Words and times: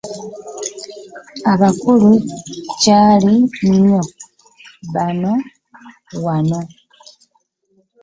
Abakulu 1.53 2.09
nkyali 2.71 3.35
nnyo 3.67 4.01
nabo 4.93 5.31
wano. 6.25 6.59